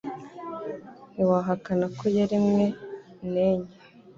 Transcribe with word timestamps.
Ntiwahakana 1.13 1.85
ko 1.97 2.03
yaremwe 2.17 2.65
n' 3.31 3.37
enye 3.47 3.73